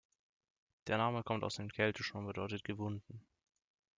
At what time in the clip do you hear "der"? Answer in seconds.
0.87-0.97